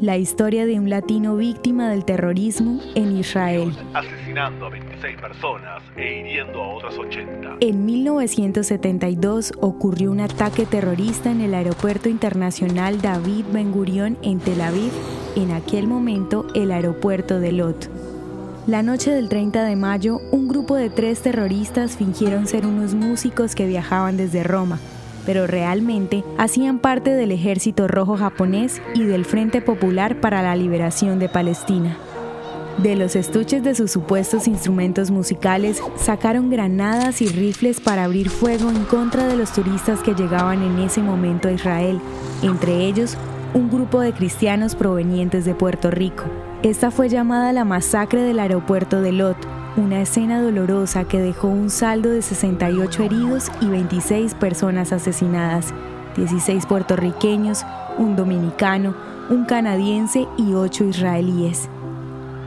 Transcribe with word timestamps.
la 0.00 0.16
historia 0.16 0.64
de 0.64 0.78
un 0.78 0.90
latino 0.90 1.36
víctima 1.36 1.90
del 1.90 2.04
terrorismo 2.04 2.80
en 2.94 3.16
Israel. 3.16 3.76
Asesinando 3.94 4.66
a 4.66 4.70
26 4.70 5.20
personas 5.20 5.82
e 5.96 6.20
hiriendo 6.20 6.62
a 6.62 6.76
otras 6.76 6.96
80. 6.96 7.56
En 7.60 7.84
1972 7.84 9.52
ocurrió 9.60 10.12
un 10.12 10.20
ataque 10.20 10.66
terrorista 10.66 11.32
en 11.32 11.40
el 11.40 11.52
aeropuerto 11.52 12.08
internacional 12.08 13.00
David 13.00 13.46
Ben 13.52 13.72
Gurion 13.72 14.18
en 14.22 14.38
Tel 14.38 14.60
Aviv, 14.60 14.92
en 15.34 15.50
aquel 15.50 15.88
momento 15.88 16.46
el 16.54 16.70
aeropuerto 16.70 17.40
de 17.40 17.52
Lot. 17.52 17.90
La 18.68 18.82
noche 18.82 19.10
del 19.10 19.28
30 19.28 19.64
de 19.64 19.76
mayo, 19.76 20.20
un 20.30 20.46
grupo 20.46 20.76
de 20.76 20.90
tres 20.90 21.22
terroristas 21.22 21.96
fingieron 21.96 22.46
ser 22.46 22.66
unos 22.66 22.94
músicos 22.94 23.54
que 23.54 23.66
viajaban 23.66 24.16
desde 24.16 24.44
Roma 24.44 24.78
pero 25.28 25.46
realmente 25.46 26.24
hacían 26.38 26.78
parte 26.78 27.10
del 27.10 27.32
Ejército 27.32 27.86
Rojo 27.86 28.16
japonés 28.16 28.80
y 28.94 29.02
del 29.02 29.26
Frente 29.26 29.60
Popular 29.60 30.22
para 30.22 30.40
la 30.40 30.56
Liberación 30.56 31.18
de 31.18 31.28
Palestina. 31.28 31.98
De 32.78 32.96
los 32.96 33.14
estuches 33.14 33.62
de 33.62 33.74
sus 33.74 33.90
supuestos 33.90 34.48
instrumentos 34.48 35.10
musicales 35.10 35.82
sacaron 35.96 36.48
granadas 36.48 37.20
y 37.20 37.26
rifles 37.28 37.78
para 37.78 38.04
abrir 38.04 38.30
fuego 38.30 38.70
en 38.70 38.84
contra 38.84 39.26
de 39.26 39.36
los 39.36 39.52
turistas 39.52 40.00
que 40.00 40.14
llegaban 40.14 40.62
en 40.62 40.78
ese 40.78 41.02
momento 41.02 41.48
a 41.48 41.52
Israel, 41.52 42.00
entre 42.42 42.86
ellos 42.86 43.18
un 43.52 43.68
grupo 43.68 44.00
de 44.00 44.14
cristianos 44.14 44.76
provenientes 44.76 45.44
de 45.44 45.54
Puerto 45.54 45.90
Rico. 45.90 46.24
Esta 46.62 46.90
fue 46.90 47.10
llamada 47.10 47.52
la 47.52 47.66
masacre 47.66 48.22
del 48.22 48.38
aeropuerto 48.38 49.02
de 49.02 49.12
Lot, 49.12 49.36
una 49.78 50.02
escena 50.02 50.42
dolorosa 50.42 51.04
que 51.04 51.20
dejó 51.20 51.46
un 51.48 51.70
saldo 51.70 52.10
de 52.10 52.20
68 52.20 53.04
heridos 53.04 53.50
y 53.60 53.66
26 53.66 54.34
personas 54.34 54.92
asesinadas, 54.92 55.72
16 56.16 56.66
puertorriqueños, 56.66 57.64
un 57.96 58.16
dominicano, 58.16 58.96
un 59.30 59.44
canadiense 59.44 60.26
y 60.36 60.54
8 60.54 60.84
israelíes. 60.84 61.68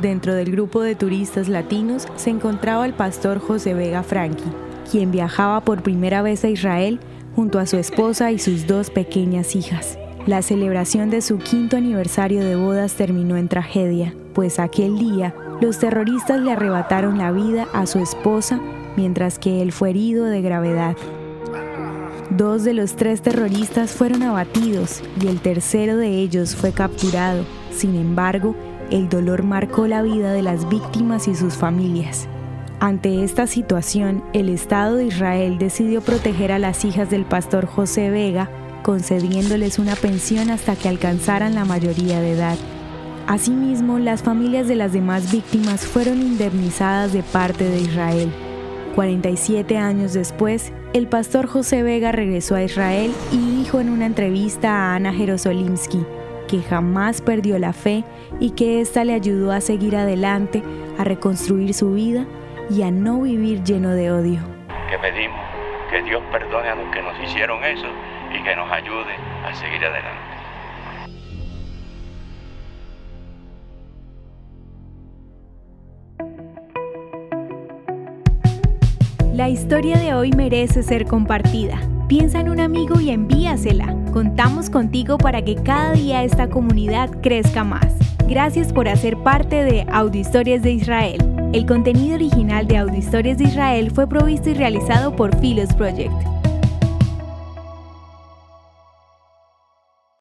Dentro 0.00 0.34
del 0.34 0.50
grupo 0.50 0.80
de 0.80 0.94
turistas 0.94 1.48
latinos 1.48 2.06
se 2.16 2.30
encontraba 2.30 2.86
el 2.86 2.94
pastor 2.94 3.40
José 3.40 3.74
Vega 3.74 4.02
Franqui, 4.02 4.50
quien 4.90 5.10
viajaba 5.10 5.60
por 5.60 5.82
primera 5.82 6.22
vez 6.22 6.44
a 6.44 6.48
Israel 6.48 6.98
junto 7.36 7.58
a 7.58 7.66
su 7.66 7.76
esposa 7.76 8.32
y 8.32 8.38
sus 8.38 8.66
dos 8.66 8.88
pequeñas 8.88 9.54
hijas. 9.54 9.98
La 10.28 10.42
celebración 10.42 11.08
de 11.08 11.22
su 11.22 11.38
quinto 11.38 11.78
aniversario 11.78 12.44
de 12.44 12.54
bodas 12.54 12.92
terminó 12.92 13.38
en 13.38 13.48
tragedia, 13.48 14.14
pues 14.34 14.58
aquel 14.58 14.98
día 14.98 15.34
los 15.62 15.78
terroristas 15.78 16.38
le 16.38 16.52
arrebataron 16.52 17.16
la 17.16 17.32
vida 17.32 17.66
a 17.72 17.86
su 17.86 17.98
esposa 17.98 18.60
mientras 18.94 19.38
que 19.38 19.62
él 19.62 19.72
fue 19.72 19.88
herido 19.88 20.26
de 20.26 20.42
gravedad. 20.42 20.98
Dos 22.28 22.62
de 22.62 22.74
los 22.74 22.94
tres 22.94 23.22
terroristas 23.22 23.92
fueron 23.92 24.22
abatidos 24.22 25.02
y 25.18 25.28
el 25.28 25.40
tercero 25.40 25.96
de 25.96 26.08
ellos 26.18 26.54
fue 26.54 26.72
capturado. 26.72 27.46
Sin 27.74 27.94
embargo, 27.94 28.54
el 28.90 29.08
dolor 29.08 29.44
marcó 29.44 29.86
la 29.86 30.02
vida 30.02 30.34
de 30.34 30.42
las 30.42 30.68
víctimas 30.68 31.26
y 31.26 31.34
sus 31.34 31.54
familias. 31.54 32.28
Ante 32.80 33.24
esta 33.24 33.46
situación, 33.46 34.22
el 34.34 34.50
Estado 34.50 34.96
de 34.96 35.06
Israel 35.06 35.56
decidió 35.56 36.02
proteger 36.02 36.52
a 36.52 36.58
las 36.58 36.84
hijas 36.84 37.08
del 37.08 37.24
pastor 37.24 37.64
José 37.64 38.10
Vega, 38.10 38.50
concediéndoles 38.82 39.78
una 39.78 39.96
pensión 39.96 40.50
hasta 40.50 40.76
que 40.76 40.88
alcanzaran 40.88 41.54
la 41.54 41.64
mayoría 41.64 42.20
de 42.20 42.32
edad. 42.32 42.56
Asimismo, 43.26 43.98
las 43.98 44.22
familias 44.22 44.68
de 44.68 44.76
las 44.76 44.92
demás 44.92 45.30
víctimas 45.30 45.86
fueron 45.86 46.22
indemnizadas 46.22 47.12
de 47.12 47.22
parte 47.22 47.64
de 47.64 47.80
Israel. 47.80 48.32
47 48.94 49.76
años 49.76 50.14
después, 50.14 50.72
el 50.94 51.06
pastor 51.06 51.46
José 51.46 51.82
Vega 51.82 52.10
regresó 52.10 52.54
a 52.54 52.62
Israel 52.62 53.12
y 53.30 53.58
dijo 53.58 53.80
en 53.80 53.90
una 53.90 54.06
entrevista 54.06 54.70
a 54.70 54.94
Ana 54.96 55.12
Jerosolimsky 55.12 56.04
que 56.48 56.62
jamás 56.62 57.20
perdió 57.20 57.58
la 57.58 57.72
fe 57.72 58.04
y 58.40 58.50
que 58.50 58.80
ésta 58.80 59.04
le 59.04 59.12
ayudó 59.12 59.52
a 59.52 59.60
seguir 59.60 59.94
adelante, 59.94 60.62
a 60.96 61.04
reconstruir 61.04 61.74
su 61.74 61.92
vida 61.92 62.26
y 62.70 62.82
a 62.82 62.90
no 62.90 63.20
vivir 63.20 63.62
lleno 63.62 63.90
de 63.90 64.10
odio. 64.10 64.57
Pedimos 65.00 65.40
que 65.90 66.02
Dios 66.02 66.22
perdone 66.32 66.68
a 66.68 66.74
los 66.74 66.90
que 66.92 67.00
nos 67.00 67.18
hicieron 67.20 67.62
eso 67.64 67.86
y 68.34 68.42
que 68.42 68.56
nos 68.56 68.70
ayude 68.70 69.14
a 69.44 69.54
seguir 69.54 69.84
adelante. 69.84 70.28
La 79.32 79.48
historia 79.48 79.98
de 79.98 80.14
hoy 80.14 80.32
merece 80.32 80.82
ser 80.82 81.06
compartida. 81.06 81.78
Piensa 82.08 82.40
en 82.40 82.48
un 82.48 82.58
amigo 82.58 82.98
y 82.98 83.10
envíasela. 83.10 83.94
Contamos 84.12 84.68
contigo 84.68 85.16
para 85.16 85.42
que 85.42 85.54
cada 85.54 85.92
día 85.92 86.24
esta 86.24 86.48
comunidad 86.48 87.20
crezca 87.22 87.62
más. 87.62 88.17
Gracias 88.28 88.74
por 88.74 88.88
hacer 88.88 89.16
parte 89.16 89.64
de 89.64 89.86
Audio 89.90 90.20
Historias 90.20 90.60
de 90.60 90.72
Israel. 90.72 91.16
El 91.54 91.64
contenido 91.64 92.14
original 92.14 92.66
de 92.66 92.76
Audio 92.76 92.98
Historias 92.98 93.38
de 93.38 93.44
Israel 93.44 93.90
fue 93.90 94.06
provisto 94.06 94.50
y 94.50 94.54
realizado 94.54 95.16
por 95.16 95.34
Philos 95.40 95.72
Project. 95.72 96.37